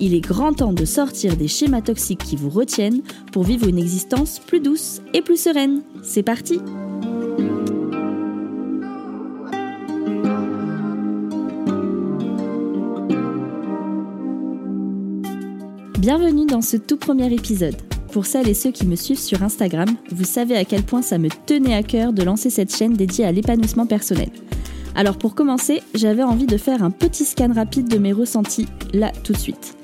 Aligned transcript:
Il 0.00 0.14
est 0.14 0.20
grand 0.20 0.52
temps 0.52 0.72
de 0.72 0.84
sortir 0.84 1.36
des 1.36 1.48
schémas 1.48 1.82
toxiques 1.82 2.24
qui 2.24 2.36
vous 2.36 2.50
retiennent 2.50 3.02
pour 3.32 3.44
vivre 3.44 3.68
une 3.68 3.78
existence 3.78 4.40
plus 4.40 4.60
douce 4.60 5.00
et 5.12 5.22
plus 5.22 5.40
sereine. 5.40 5.82
C'est 6.02 6.22
parti 6.22 6.60
Bienvenue 15.98 16.44
dans 16.44 16.60
ce 16.60 16.76
tout 16.76 16.98
premier 16.98 17.32
épisode. 17.32 17.76
Pour 18.12 18.26
celles 18.26 18.48
et 18.48 18.54
ceux 18.54 18.70
qui 18.70 18.86
me 18.86 18.94
suivent 18.94 19.18
sur 19.18 19.42
Instagram, 19.42 19.88
vous 20.10 20.24
savez 20.24 20.56
à 20.56 20.64
quel 20.64 20.82
point 20.82 21.02
ça 21.02 21.18
me 21.18 21.28
tenait 21.46 21.74
à 21.74 21.82
cœur 21.82 22.12
de 22.12 22.22
lancer 22.22 22.50
cette 22.50 22.76
chaîne 22.76 22.92
dédiée 22.92 23.24
à 23.24 23.32
l'épanouissement 23.32 23.86
personnel. 23.86 24.28
Alors 24.94 25.18
pour 25.18 25.34
commencer, 25.34 25.82
j'avais 25.94 26.22
envie 26.22 26.46
de 26.46 26.56
faire 26.56 26.82
un 26.82 26.90
petit 26.90 27.24
scan 27.24 27.52
rapide 27.52 27.88
de 27.88 27.98
mes 27.98 28.12
ressentis 28.12 28.66
là 28.92 29.10
tout 29.24 29.32
de 29.32 29.38
suite. 29.38 29.76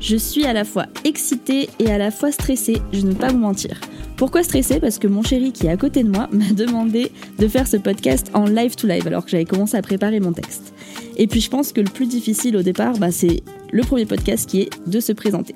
Je 0.00 0.16
suis 0.16 0.44
à 0.44 0.52
la 0.52 0.64
fois 0.64 0.86
excitée 1.04 1.68
et 1.78 1.90
à 1.90 1.98
la 1.98 2.10
fois 2.10 2.30
stressée, 2.32 2.78
je 2.92 3.00
ne 3.00 3.10
vais 3.10 3.18
pas 3.18 3.28
vous 3.28 3.38
mentir. 3.38 3.80
Pourquoi 4.16 4.42
stressée? 4.42 4.80
Parce 4.80 4.98
que 4.98 5.06
mon 5.06 5.22
chéri 5.22 5.52
qui 5.52 5.66
est 5.66 5.70
à 5.70 5.76
côté 5.78 6.02
de 6.02 6.10
moi 6.10 6.28
m'a 6.32 6.52
demandé 6.52 7.10
de 7.38 7.48
faire 7.48 7.66
ce 7.66 7.78
podcast 7.78 8.30
en 8.34 8.44
live 8.44 8.76
to 8.76 8.86
live 8.86 9.06
alors 9.06 9.24
que 9.24 9.30
j'avais 9.30 9.46
commencé 9.46 9.76
à 9.76 9.82
préparer 9.82 10.20
mon 10.20 10.32
texte. 10.32 10.74
Et 11.16 11.26
puis 11.26 11.40
je 11.40 11.48
pense 11.48 11.72
que 11.72 11.80
le 11.80 11.90
plus 11.90 12.06
difficile 12.06 12.56
au 12.56 12.62
départ, 12.62 12.98
bah, 12.98 13.10
c'est 13.10 13.42
le 13.72 13.82
premier 13.82 14.04
podcast 14.04 14.48
qui 14.48 14.62
est 14.62 14.70
de 14.86 15.00
se 15.00 15.12
présenter. 15.12 15.54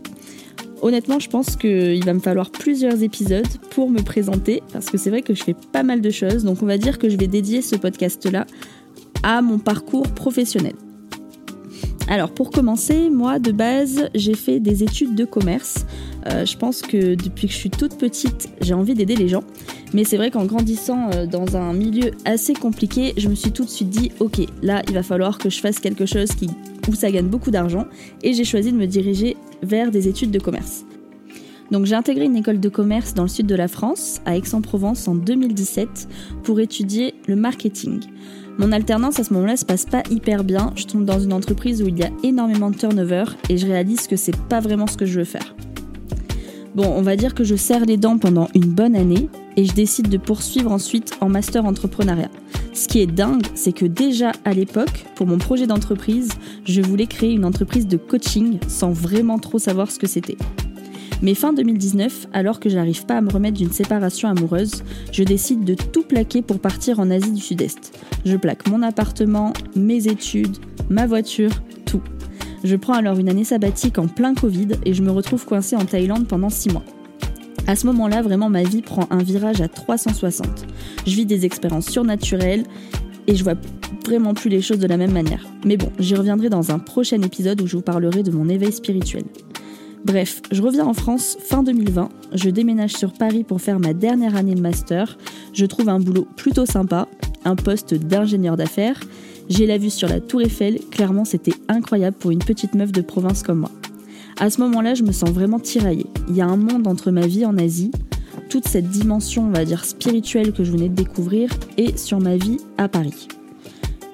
Honnêtement, 0.81 1.19
je 1.19 1.31
pense 1.31 1.57
qu'il 1.57 2.05
va 2.05 2.13
me 2.13 2.21
falloir 2.21 2.51
plusieurs 2.51 3.03
épisodes 3.03 3.47
pour 3.71 3.89
me 3.89 4.03
présenter 4.03 4.63
parce 4.73 4.87
que 4.87 4.99
c'est 4.99 5.09
vrai 5.09 5.23
que 5.23 5.35
je 5.35 5.43
fais 5.43 5.57
pas 5.73 5.83
mal 5.83 6.01
de 6.03 6.11
choses. 6.11 6.45
Donc 6.45 6.63
on 6.63 6.67
va 6.67 6.77
dire 6.77 6.99
que 6.99 7.09
je 7.09 7.17
vais 7.17 7.27
dédier 7.27 7.63
ce 7.63 7.77
podcast-là 7.77 8.47
à 9.25 9.43
mon 9.43 9.59
parcours 9.59 10.07
professionnel. 10.09 10.75
Alors 12.07 12.31
pour 12.31 12.51
commencer, 12.51 13.09
moi 13.09 13.39
de 13.39 13.51
base 13.51 14.11
j'ai 14.15 14.35
fait 14.35 14.61
des 14.61 14.83
études 14.83 15.15
de 15.15 15.25
commerce. 15.25 15.87
Euh, 16.27 16.45
je 16.45 16.57
pense 16.57 16.83
que 16.83 17.15
depuis 17.15 17.49
que 17.49 17.53
je 17.53 17.59
suis 17.59 17.71
toute 17.71 17.97
petite 17.97 18.51
j'ai 18.61 18.75
envie 18.75 18.95
d'aider 18.95 19.17
les 19.17 19.29
gens. 19.29 19.43
Mais 19.95 20.05
c'est 20.05 20.19
vrai 20.19 20.31
qu'en 20.31 20.45
grandissant 20.45 21.11
euh, 21.13 21.27
dans 21.27 21.57
un 21.57 21.73
milieu 21.73 22.11
assez 22.27 22.53
compliqué, 22.53 23.15
je 23.17 23.29
me 23.29 23.35
suis 23.35 23.53
tout 23.53 23.65
de 23.65 23.71
suite 23.71 23.89
dit 23.89 24.13
ok 24.21 24.41
là 24.63 24.83
il 24.89 24.95
va 24.95 25.03
falloir 25.03 25.39
que 25.39 25.49
je 25.49 25.61
fasse 25.61 25.81
quelque 25.81 26.05
chose 26.05 26.29
qui, 26.33 26.51
où 26.89 26.95
ça 26.95 27.11
gagne 27.11 27.29
beaucoup 27.29 27.51
d'argent. 27.51 27.87
Et 28.23 28.35
j'ai 28.35 28.45
choisi 28.45 28.71
de 28.71 28.77
me 28.77 28.87
diriger 28.87 29.39
vers 29.63 29.91
des 29.91 30.07
études 30.07 30.31
de 30.31 30.39
commerce. 30.39 30.85
Donc 31.71 31.87
j'ai 31.87 31.95
intégré 31.95 32.25
une 32.25 32.37
école 32.37 32.61
de 32.61 32.69
commerce 32.69 33.15
dans 33.15 33.23
le 33.23 33.29
sud 33.29 33.47
de 33.47 33.55
la 33.55 33.69
France, 33.69 34.21
à 34.27 34.37
Aix-en-Provence 34.37 35.09
en 35.09 35.15
2017, 35.15 36.09
pour 36.43 36.61
étudier 36.61 37.15
le 37.27 37.37
marketing. 37.37 38.01
Mon 38.59 38.71
alternance 38.71 39.19
à 39.19 39.25
ce 39.25 39.33
moment-là 39.35 39.57
se 39.57 39.65
passe 39.65 39.85
pas 39.85 40.03
hyper 40.11 40.45
bien. 40.45 40.73
Je 40.77 40.85
tombe 40.85 41.05
dans 41.05 41.19
une 41.19 41.33
entreprise 41.33 41.83
où 41.83 41.89
il 41.89 41.99
y 41.99 42.05
a 42.05 42.11
énormément 42.23 42.71
de 42.71 42.77
turnover 42.77 43.25
et 43.49 43.57
je 43.57 43.67
réalise 43.67 44.07
que 44.07 44.17
c'est 44.17 44.37
pas 44.37 44.61
vraiment 44.61 44.87
ce 44.87 44.97
que 44.97 45.07
je 45.07 45.19
veux 45.19 45.25
faire. 45.25 45.55
Bon, 46.75 46.87
on 46.87 47.03
va 47.03 47.17
dire 47.17 47.35
que 47.35 47.45
je 47.45 47.57
serre 47.57 47.85
les 47.85 47.97
dents 47.97 48.19
pendant 48.19 48.49
une 48.55 48.67
bonne 48.67 48.97
année 48.97 49.29
et 49.57 49.65
je 49.65 49.73
décide 49.73 50.09
de 50.09 50.19
poursuivre 50.19 50.71
ensuite 50.71 51.17
en 51.21 51.29
master 51.29 51.65
entrepreneuriat. 51.65 52.31
Ce 52.73 52.89
qui 52.89 53.01
est 53.01 53.07
dingue, 53.07 53.47
c'est 53.55 53.73
que 53.73 53.87
déjà 53.87 54.33
à 54.45 54.53
l'époque, 54.53 55.05
pour 55.15 55.27
mon 55.27 55.39
projet 55.39 55.67
d'entreprise, 55.67 56.31
je 56.65 56.83
voulais 56.83 57.07
créer 57.07 57.33
une 57.33 57.45
entreprise 57.45 57.87
de 57.87 57.97
coaching 57.97 58.59
sans 58.67 58.91
vraiment 58.91 59.39
trop 59.39 59.59
savoir 59.59 59.91
ce 59.91 59.99
que 60.01 60.09
c'était. 60.09 60.37
Mais 61.23 61.35
fin 61.35 61.53
2019, 61.53 62.29
alors 62.33 62.61
que 62.61 62.69
j'arrive 62.69 63.07
pas 63.07 63.17
à 63.17 63.21
me 63.21 63.31
remettre 63.31 63.57
d'une 63.57 63.73
séparation 63.73 64.29
amoureuse, 64.29 64.83
je 65.13 65.23
décide 65.23 65.65
de 65.65 65.75
tout 65.75 66.03
plaquer 66.03 66.43
pour 66.43 66.59
partir 66.59 67.01
en 67.01 67.11
Asie 67.11 67.33
du 67.33 67.41
Sud-Est. 67.41 67.99
Je 68.25 68.37
plaque 68.37 68.69
mon 68.69 68.83
appartement, 68.83 69.53
mes 69.75 70.09
études, 70.09 70.57
ma 70.91 71.07
voiture, 71.07 71.51
tout. 71.87 72.03
Je 72.63 72.77
prends 72.77 72.95
alors 72.95 73.19
une 73.19 73.29
année 73.29 73.45
sabbatique 73.45 73.99
en 73.99 74.07
plein 74.07 74.35
Covid 74.35 74.69
et 74.85 74.95
je 74.95 75.03
me 75.03 75.11
retrouve 75.11 75.45
coincée 75.45 75.77
en 75.77 75.85
Thaïlande 75.85 76.27
pendant 76.27 76.51
6 76.51 76.73
mois. 76.73 76.85
À 77.67 77.77
ce 77.77 77.87
moment-là, 77.87 78.21
vraiment, 78.21 78.51
ma 78.51 78.63
vie 78.63 78.83
prend 78.83 79.07
un 79.11 79.23
virage 79.23 79.63
à 79.63 79.69
360. 79.69 80.67
Je 81.07 81.15
vis 81.15 81.25
des 81.25 81.47
expériences 81.47 81.89
surnaturelles 81.91 82.65
et 83.27 83.35
je 83.35 83.43
vois 83.43 83.55
vraiment 84.05 84.35
plus 84.35 84.51
les 84.51 84.61
choses 84.61 84.79
de 84.79 84.87
la 84.87 84.99
même 84.99 85.13
manière. 85.13 85.47
Mais 85.65 85.79
bon, 85.79 85.91
j'y 85.99 86.15
reviendrai 86.15 86.51
dans 86.51 86.73
un 86.73 86.79
prochain 86.79 87.21
épisode 87.23 87.61
où 87.63 87.67
je 87.67 87.77
vous 87.77 87.83
parlerai 87.83 88.23
de 88.23 88.31
mon 88.31 88.49
éveil 88.49 88.73
spirituel. 88.73 89.25
Bref, 90.05 90.43
je 90.53 90.61
reviens 90.61 90.85
en 90.85 90.93
France 90.93 91.39
fin 91.41 91.63
2020, 91.63 92.11
je 92.35 92.51
déménage 92.51 92.93
sur 92.93 93.15
Paris 93.15 93.43
pour 93.43 93.63
faire 93.63 93.81
ma 93.81 93.95
dernière 93.95 94.37
année 94.37 94.55
de 94.55 94.61
master, 94.61 95.17
je 95.55 95.65
trouve 95.65 95.89
un 95.89 95.99
boulot 95.99 96.29
plutôt 96.37 96.67
sympa, 96.67 97.09
un 97.47 97.57
poste 97.57 97.95
d'ingénieur 97.95 98.59
d'affaires, 98.59 99.01
j'ai 99.49 99.67
la 99.67 99.79
vue 99.79 99.89
sur 99.89 100.07
la 100.07 100.21
tour 100.21 100.43
Eiffel, 100.43 100.79
clairement 100.91 101.25
c'était 101.25 101.55
incroyable 101.69 102.17
pour 102.19 102.33
une 102.33 102.41
petite 102.41 102.75
meuf 102.75 102.93
de 102.93 103.01
province 103.01 103.43
comme 103.43 103.61
moi. 103.61 103.71
À 104.39 104.51
ce 104.51 104.61
moment-là, 104.61 104.95
je 104.95 105.05
me 105.05 105.13
sens 105.13 105.31
vraiment 105.31 105.59
tiraillée. 105.59 106.07
Il 106.29 106.37
y 106.37 106.43
a 106.43 106.47
un 106.47 106.57
monde 106.57 106.87
entre 106.87 107.11
ma 107.11 107.27
vie 107.27 107.47
en 107.47 107.57
Asie, 107.57 107.93
toute 108.51 108.69
cette 108.69 108.91
dimension, 108.91 109.47
on 109.47 109.51
va 109.51 109.65
dire, 109.65 109.87
spirituelle 109.87 110.53
que 110.53 110.65
je 110.65 110.73
venais 110.73 110.91
de 110.91 110.95
découvrir, 110.95 111.49
et 111.79 111.97
sur 111.97 112.21
ma 112.21 112.37
vie 112.37 112.59
à 112.77 112.89
Paris. 112.89 113.29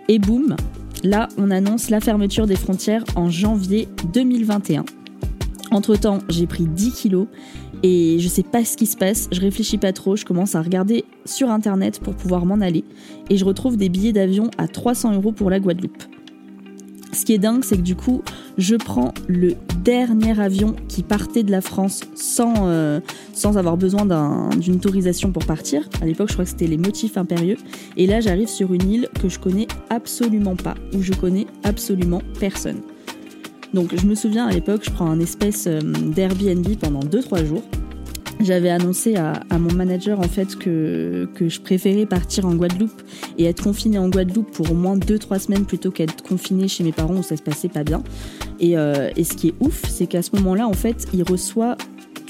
Et 0.06 0.20
boum, 0.20 0.54
là, 1.02 1.28
on 1.36 1.50
annonce 1.50 1.90
la 1.90 2.00
fermeture 2.00 2.46
des 2.46 2.56
frontières 2.56 3.04
en 3.16 3.28
janvier 3.28 3.88
2021. 4.12 4.84
Entre-temps, 5.70 6.18
j'ai 6.28 6.46
pris 6.46 6.64
10 6.64 6.92
kilos 6.92 7.26
et 7.82 8.18
je 8.18 8.28
sais 8.28 8.42
pas 8.42 8.64
ce 8.64 8.76
qui 8.76 8.86
se 8.86 8.96
passe, 8.96 9.28
je 9.30 9.40
réfléchis 9.40 9.78
pas 9.78 9.92
trop, 9.92 10.16
je 10.16 10.24
commence 10.24 10.54
à 10.54 10.62
regarder 10.62 11.04
sur 11.24 11.50
internet 11.50 12.00
pour 12.00 12.14
pouvoir 12.14 12.44
m'en 12.44 12.60
aller 12.60 12.84
et 13.28 13.36
je 13.36 13.44
retrouve 13.44 13.76
des 13.76 13.88
billets 13.88 14.12
d'avion 14.12 14.50
à 14.58 14.66
300 14.66 15.14
euros 15.14 15.32
pour 15.32 15.48
la 15.48 15.60
Guadeloupe. 15.60 16.02
Ce 17.12 17.24
qui 17.24 17.34
est 17.34 17.38
dingue, 17.38 17.64
c'est 17.64 17.76
que 17.76 17.82
du 17.82 17.96
coup, 17.96 18.22
je 18.56 18.76
prends 18.76 19.12
le 19.28 19.54
dernier 19.82 20.38
avion 20.40 20.76
qui 20.88 21.02
partait 21.02 21.42
de 21.42 21.50
la 21.50 21.60
France 21.60 22.02
sans, 22.14 22.68
euh, 22.68 23.00
sans 23.32 23.58
avoir 23.58 23.76
besoin 23.76 24.06
d'une 24.56 24.76
autorisation 24.76 25.32
pour 25.32 25.44
partir. 25.44 25.88
À 26.00 26.06
l'époque, 26.06 26.28
je 26.28 26.34
crois 26.34 26.44
que 26.44 26.50
c'était 26.50 26.68
les 26.68 26.76
motifs 26.76 27.16
impérieux. 27.16 27.56
Et 27.96 28.06
là, 28.06 28.20
j'arrive 28.20 28.48
sur 28.48 28.72
une 28.72 28.88
île 28.88 29.08
que 29.20 29.28
je 29.28 29.38
connais 29.40 29.66
absolument 29.88 30.56
pas, 30.56 30.74
où 30.94 31.02
je 31.02 31.12
connais 31.12 31.46
absolument 31.64 32.22
personne. 32.38 32.80
Donc 33.74 33.94
je 33.96 34.06
me 34.06 34.14
souviens 34.14 34.46
à 34.46 34.52
l'époque, 34.52 34.82
je 34.84 34.90
prends 34.90 35.10
un 35.10 35.20
espèce 35.20 35.66
euh, 35.66 35.80
d'Airbnb 35.80 36.66
pendant 36.80 37.00
2-3 37.00 37.46
jours. 37.46 37.62
J'avais 38.40 38.70
annoncé 38.70 39.16
à, 39.16 39.42
mon 39.50 39.72
manager 39.74 40.18
en 40.18 40.28
fait 40.28 40.56
que, 40.56 41.28
je 41.38 41.60
préférais 41.60 42.06
partir 42.06 42.46
en 42.46 42.54
Guadeloupe 42.54 43.02
et 43.36 43.44
être 43.44 43.62
confinée 43.62 43.98
en 43.98 44.08
Guadeloupe 44.08 44.50
pour 44.50 44.70
au 44.70 44.74
moins 44.74 44.96
2-3 44.96 45.40
semaines 45.40 45.66
plutôt 45.66 45.90
qu'être 45.90 46.22
confinée 46.22 46.66
chez 46.66 46.82
mes 46.82 46.92
parents 46.92 47.16
où 47.16 47.22
ça 47.22 47.36
se 47.36 47.42
passait 47.42 47.68
pas 47.68 47.84
bien. 47.84 48.02
Et, 48.58 48.78
euh, 48.78 49.10
et 49.14 49.24
ce 49.24 49.34
qui 49.34 49.48
est 49.48 49.54
ouf, 49.60 49.84
c'est 49.86 50.06
qu'à 50.06 50.22
ce 50.22 50.34
moment-là, 50.36 50.66
en 50.66 50.72
fait, 50.72 51.06
il 51.12 51.22
reçoit 51.22 51.76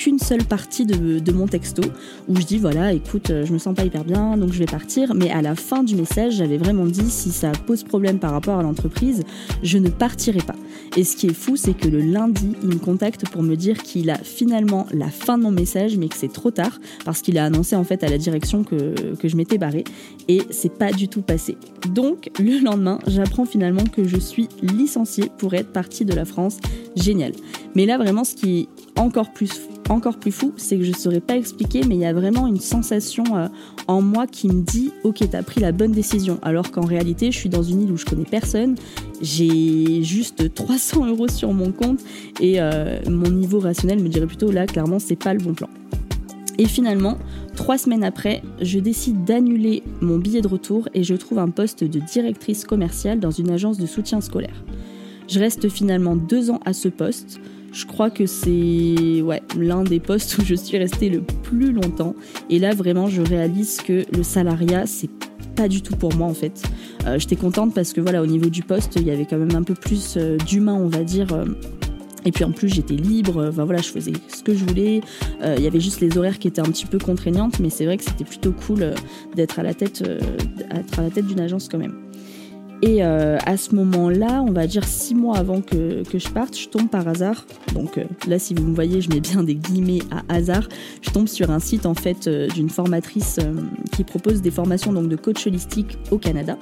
qu'une 0.00 0.18
seule 0.18 0.44
partie 0.44 0.86
de, 0.86 1.32
mon 1.32 1.46
texto 1.46 1.82
où 2.26 2.36
je 2.36 2.46
dis 2.46 2.56
voilà, 2.56 2.92
écoute, 2.94 3.28
euh, 3.28 3.44
je 3.44 3.52
me 3.52 3.58
sens 3.58 3.74
pas 3.74 3.84
hyper 3.84 4.02
bien, 4.02 4.38
donc 4.38 4.50
je 4.52 4.58
vais 4.58 4.64
partir. 4.64 5.14
Mais 5.14 5.30
à 5.30 5.42
la 5.42 5.54
fin 5.54 5.82
du 5.82 5.94
message, 5.94 6.36
j'avais 6.36 6.56
vraiment 6.56 6.86
dit 6.86 7.10
si 7.10 7.30
ça 7.30 7.52
pose 7.66 7.84
problème 7.84 8.18
par 8.18 8.32
rapport 8.32 8.58
à 8.58 8.62
l'entreprise, 8.62 9.22
je 9.62 9.76
ne 9.76 9.90
partirai 9.90 10.40
pas. 10.40 10.54
Et 10.96 11.04
ce 11.04 11.16
qui 11.16 11.26
est 11.26 11.34
fou, 11.34 11.56
c'est 11.56 11.74
que 11.74 11.86
le 11.86 12.00
lundi, 12.00 12.56
il 12.62 12.68
me 12.68 12.78
contacte 12.78 13.28
pour 13.28 13.42
me 13.42 13.56
dire 13.56 13.82
qu'il 13.82 14.08
a 14.08 14.16
finalement 14.16 14.86
la 14.92 15.10
fin 15.10 15.36
de 15.36 15.42
mon 15.42 15.50
message, 15.50 15.98
mais 15.98 16.08
que 16.08 16.16
c'est 16.16 16.32
trop 16.32 16.50
tard 16.50 16.80
parce 17.04 17.20
qu'il 17.20 17.36
a 17.36 17.44
annoncé 17.44 17.76
en 17.76 17.84
fait 17.84 18.02
à 18.02 18.08
la 18.08 18.16
direction 18.16 18.64
que, 18.64 19.14
que 19.16 19.28
je 19.28 19.36
m'étais 19.36 19.58
barrée 19.58 19.84
et 20.28 20.40
c'est 20.50 20.72
pas 20.72 20.92
du 20.92 21.08
tout 21.08 21.22
passé. 21.22 21.58
Donc 21.92 22.30
le 22.38 22.58
lendemain, 22.64 22.98
j'apprends 23.06 23.44
finalement 23.44 23.84
que 23.84 24.08
je 24.08 24.16
suis 24.16 24.48
licenciée 24.62 25.30
pour 25.36 25.52
être 25.52 25.72
partie 25.72 26.06
de 26.06 26.14
la 26.14 26.24
France. 26.24 26.56
Génial. 26.96 27.32
Mais 27.74 27.84
là 27.84 27.98
vraiment, 27.98 28.24
ce 28.24 28.34
qui 28.34 28.60
est 28.60 28.98
encore 28.98 29.32
plus 29.32 29.69
encore 29.90 30.18
plus 30.18 30.30
fou, 30.30 30.52
c'est 30.56 30.78
que 30.78 30.84
je 30.84 30.90
ne 30.90 30.96
saurais 30.96 31.20
pas 31.20 31.36
expliquer, 31.36 31.82
mais 31.86 31.96
il 31.96 32.00
y 32.00 32.06
a 32.06 32.12
vraiment 32.12 32.46
une 32.46 32.60
sensation 32.60 33.24
euh, 33.36 33.48
en 33.88 34.00
moi 34.00 34.26
qui 34.26 34.48
me 34.48 34.62
dit 34.62 34.92
Ok, 35.02 35.22
t'as 35.30 35.42
pris 35.42 35.60
la 35.60 35.72
bonne 35.72 35.92
décision. 35.92 36.38
Alors 36.42 36.70
qu'en 36.70 36.86
réalité, 36.86 37.32
je 37.32 37.36
suis 37.36 37.48
dans 37.48 37.62
une 37.62 37.82
île 37.82 37.92
où 37.92 37.96
je 37.96 38.04
connais 38.04 38.24
personne, 38.24 38.76
j'ai 39.20 40.02
juste 40.02 40.54
300 40.54 41.06
euros 41.06 41.28
sur 41.28 41.52
mon 41.52 41.72
compte 41.72 42.00
et 42.40 42.60
euh, 42.60 43.00
mon 43.08 43.30
niveau 43.30 43.58
rationnel 43.58 44.00
me 44.00 44.08
dirait 44.08 44.26
plutôt 44.26 44.50
là, 44.50 44.66
clairement, 44.66 45.00
c'est 45.00 45.16
pas 45.16 45.34
le 45.34 45.40
bon 45.40 45.54
plan. 45.54 45.68
Et 46.58 46.66
finalement, 46.66 47.18
trois 47.56 47.78
semaines 47.78 48.04
après, 48.04 48.42
je 48.60 48.78
décide 48.78 49.24
d'annuler 49.24 49.82
mon 50.00 50.18
billet 50.18 50.40
de 50.40 50.48
retour 50.48 50.88
et 50.94 51.02
je 51.02 51.14
trouve 51.14 51.38
un 51.38 51.50
poste 51.50 51.82
de 51.84 51.98
directrice 51.98 52.64
commerciale 52.64 53.18
dans 53.18 53.30
une 53.30 53.50
agence 53.50 53.78
de 53.78 53.86
soutien 53.86 54.20
scolaire. 54.20 54.62
Je 55.26 55.38
reste 55.38 55.68
finalement 55.68 56.16
deux 56.16 56.50
ans 56.50 56.60
à 56.64 56.72
ce 56.72 56.88
poste 56.88 57.40
Je 57.72 57.86
crois 57.86 58.10
que 58.10 58.26
c'est 58.26 59.22
l'un 59.56 59.84
des 59.84 60.00
postes 60.00 60.38
où 60.38 60.44
je 60.44 60.54
suis 60.54 60.76
restée 60.78 61.08
le 61.08 61.20
plus 61.20 61.72
longtemps. 61.72 62.14
Et 62.48 62.58
là, 62.58 62.74
vraiment, 62.74 63.08
je 63.08 63.22
réalise 63.22 63.78
que 63.78 64.04
le 64.16 64.22
salariat, 64.22 64.86
c'est 64.86 65.10
pas 65.54 65.68
du 65.68 65.82
tout 65.82 65.96
pour 65.96 66.14
moi 66.14 66.26
en 66.26 66.34
fait. 66.34 66.62
Euh, 67.06 67.18
j'étais 67.18 67.36
contente 67.36 67.74
parce 67.74 67.92
que 67.92 68.00
voilà, 68.00 68.22
au 68.22 68.26
niveau 68.26 68.48
du 68.48 68.62
poste, 68.62 68.96
il 68.96 69.02
y 69.02 69.10
avait 69.10 69.26
quand 69.26 69.38
même 69.38 69.54
un 69.54 69.62
peu 69.62 69.74
plus 69.74 70.14
euh, 70.16 70.36
d'humain, 70.38 70.74
on 70.74 70.88
va 70.88 71.04
dire. 71.04 71.32
Euh. 71.32 71.44
et 72.24 72.32
puis 72.32 72.44
en 72.44 72.52
plus, 72.52 72.68
j'étais 72.68 72.94
libre. 72.94 73.50
Voilà, 73.50 73.80
je 73.80 73.88
faisais 73.88 74.12
ce 74.28 74.42
que 74.42 74.54
je 74.54 74.64
voulais. 74.64 75.00
Il 75.42 75.62
y 75.62 75.66
avait 75.66 75.80
juste 75.80 76.00
les 76.00 76.18
horaires 76.18 76.38
qui 76.38 76.48
étaient 76.48 76.60
un 76.60 76.70
petit 76.70 76.86
peu 76.86 76.98
contraignantes, 76.98 77.60
mais 77.60 77.70
c'est 77.70 77.84
vrai 77.84 77.96
que 77.96 78.04
c'était 78.04 78.24
plutôt 78.24 78.52
cool 78.52 78.94
d'être 79.36 79.58
à 79.58 79.62
la 79.62 79.74
tête, 79.74 80.02
à 80.96 81.02
la 81.02 81.10
tête 81.10 81.26
d'une 81.26 81.40
agence 81.40 81.68
quand 81.68 81.78
même. 81.78 81.94
Et 82.82 83.04
euh, 83.04 83.36
à 83.44 83.56
ce 83.56 83.74
moment-là, 83.74 84.42
on 84.42 84.52
va 84.52 84.66
dire 84.66 84.84
six 84.84 85.14
mois 85.14 85.36
avant 85.36 85.60
que, 85.60 86.02
je 86.12 86.28
parte, 86.30 86.56
je 86.56 86.68
tombe 86.68 86.88
par 86.88 87.06
hasard. 87.06 87.44
Donc 87.74 87.98
euh, 87.98 88.04
là, 88.26 88.38
si 88.38 88.54
vous 88.54 88.64
me 88.64 88.74
voyez, 88.74 89.02
je 89.02 89.10
mets 89.10 89.20
bien 89.20 89.42
des 89.42 89.54
guillemets 89.54 90.00
à 90.10 90.22
hasard. 90.34 90.66
Je 91.02 91.10
tombe 91.10 91.28
sur 91.28 91.50
un 91.50 91.60
site 91.60 91.84
en 91.84 91.94
fait 91.94 92.26
euh, 92.26 92.48
d'une 92.48 92.70
formatrice 92.70 93.38
qui 93.92 94.04
propose 94.04 94.40
des 94.40 94.50
formations 94.50 94.92
donc 94.92 95.08
de 95.08 95.16
coach 95.16 95.46
holistique 95.46 95.98
au 96.10 96.18
Canada. 96.18 96.56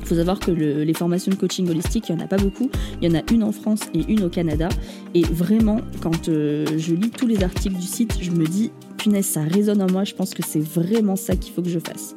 Il 0.00 0.08
faut 0.08 0.16
savoir 0.16 0.38
que 0.38 0.50
les 0.50 0.92
formations 0.92 1.30
de 1.30 1.36
coaching 1.36 1.70
holistique, 1.70 2.10
il 2.10 2.14
n'y 2.14 2.20
en 2.20 2.24
a 2.24 2.28
pas 2.28 2.36
beaucoup. 2.36 2.70
Il 3.00 3.10
y 3.10 3.16
en 3.16 3.18
a 3.18 3.22
une 3.32 3.42
en 3.42 3.52
France 3.52 3.80
et 3.94 4.04
une 4.06 4.24
au 4.24 4.28
Canada. 4.28 4.68
Et 5.14 5.22
vraiment, 5.22 5.80
quand 6.02 6.26
je 6.26 6.94
lis 6.94 7.08
tous 7.08 7.26
les 7.26 7.42
articles 7.42 7.76
du 7.76 7.86
site, 7.86 8.18
je 8.20 8.30
me 8.30 8.44
dis, 8.44 8.70
punaise, 8.98 9.24
ça 9.24 9.40
résonne 9.40 9.80
en 9.80 9.90
moi. 9.90 10.04
Je 10.04 10.12
pense 10.12 10.34
que 10.34 10.42
c'est 10.46 10.60
vraiment 10.60 11.16
ça 11.16 11.36
qu'il 11.36 11.54
faut 11.54 11.62
que 11.62 11.70
je 11.70 11.78
fasse. 11.78 12.14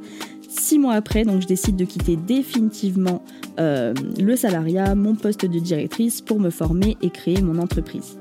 Six 0.67 0.79
mois 0.79 0.95
après, 0.95 1.23
donc 1.23 1.41
je 1.41 1.47
décide 1.47 1.77
de 1.77 1.85
quitter 1.85 2.17
définitivement 2.17 3.23
euh, 3.57 3.93
le 4.19 4.35
salariat, 4.35 4.95
mon 4.95 5.15
poste 5.15 5.45
de 5.45 5.59
directrice 5.59 6.19
pour 6.19 6.41
me 6.41 6.49
former 6.49 6.97
et 7.01 7.09
créer 7.09 7.41
mon 7.41 7.57
entreprise. 7.59 8.17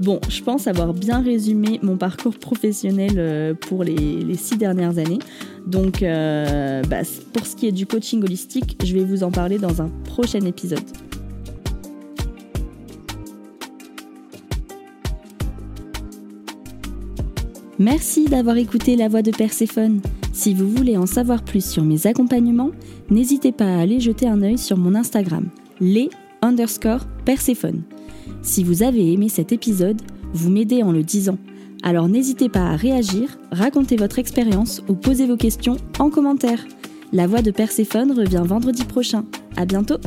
Bon, 0.00 0.18
je 0.28 0.42
pense 0.42 0.66
avoir 0.66 0.92
bien 0.92 1.22
résumé 1.22 1.78
mon 1.80 1.96
parcours 1.96 2.36
professionnel 2.36 3.12
euh, 3.18 3.54
pour 3.54 3.84
les, 3.84 4.34
six 4.34 4.56
dernières 4.56 4.98
années. 4.98 5.20
Donc, 5.64 6.02
euh, 6.02 6.82
bah, 6.90 7.02
pour 7.32 7.46
ce 7.46 7.54
qui 7.54 7.68
est 7.68 7.72
du 7.72 7.86
coaching 7.86 8.24
holistique, 8.24 8.76
je 8.84 8.92
vais 8.92 9.04
vous 9.04 9.22
en 9.22 9.30
parler 9.30 9.58
dans 9.58 9.80
un 9.80 9.90
prochain 10.04 10.44
épisode. 10.44 10.80
Merci 17.78 18.24
d'avoir 18.24 18.56
écouté 18.56 18.96
la 18.96 19.06
voix 19.06 19.22
de 19.22 19.30
Perséphone. 19.30 20.00
Si 20.32 20.54
vous 20.54 20.68
voulez 20.68 20.96
en 20.96 21.04
savoir 21.04 21.42
plus 21.42 21.64
sur 21.64 21.84
mes 21.84 22.06
accompagnements, 22.06 22.70
n'hésitez 23.10 23.52
pas 23.52 23.66
à 23.66 23.80
aller 23.80 24.00
jeter 24.00 24.26
un 24.26 24.42
œil 24.42 24.56
sur 24.56 24.78
mon 24.78 24.94
Instagram, 24.94 25.48
les 25.78 26.08
underscore 26.40 27.06
Perséphone. 27.26 27.82
Si 28.40 28.64
vous 28.64 28.82
avez 28.82 29.12
aimé 29.12 29.28
cet 29.28 29.52
épisode, 29.52 30.00
vous 30.32 30.50
m'aidez 30.50 30.82
en 30.82 30.90
le 30.90 31.02
disant. 31.02 31.36
Alors 31.82 32.08
n'hésitez 32.08 32.48
pas 32.48 32.70
à 32.70 32.76
réagir, 32.76 33.38
raconter 33.50 33.96
votre 33.96 34.18
expérience 34.18 34.82
ou 34.88 34.94
poser 34.94 35.26
vos 35.26 35.36
questions 35.36 35.76
en 35.98 36.08
commentaire. 36.08 36.64
La 37.12 37.26
voix 37.26 37.42
de 37.42 37.50
Perséphone 37.50 38.12
revient 38.12 38.42
vendredi 38.42 38.84
prochain. 38.84 39.24
À 39.56 39.66
bientôt! 39.66 39.98